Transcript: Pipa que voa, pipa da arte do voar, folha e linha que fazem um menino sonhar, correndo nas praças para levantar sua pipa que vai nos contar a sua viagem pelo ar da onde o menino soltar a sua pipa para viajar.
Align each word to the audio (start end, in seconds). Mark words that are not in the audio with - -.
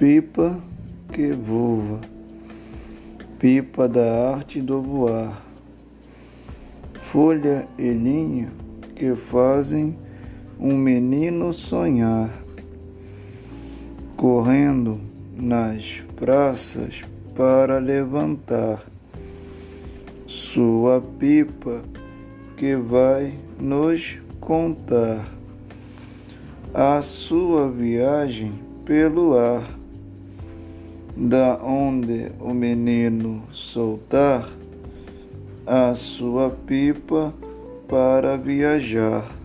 Pipa 0.00 0.58
que 1.12 1.30
voa, 1.30 2.00
pipa 3.38 3.86
da 3.86 4.34
arte 4.34 4.58
do 4.58 4.80
voar, 4.80 5.44
folha 7.02 7.68
e 7.76 7.90
linha 7.90 8.50
que 8.96 9.14
fazem 9.14 9.98
um 10.58 10.74
menino 10.74 11.52
sonhar, 11.52 12.32
correndo 14.16 14.98
nas 15.36 16.02
praças 16.16 17.02
para 17.36 17.78
levantar 17.78 18.82
sua 20.26 21.02
pipa 21.18 21.84
que 22.56 22.74
vai 22.74 23.34
nos 23.60 24.16
contar 24.40 25.28
a 26.72 27.02
sua 27.02 27.70
viagem 27.70 28.54
pelo 28.86 29.36
ar 29.36 29.79
da 31.16 31.58
onde 31.62 32.32
o 32.40 32.52
menino 32.54 33.42
soltar 33.52 34.48
a 35.66 35.94
sua 35.94 36.50
pipa 36.50 37.32
para 37.88 38.36
viajar. 38.36 39.39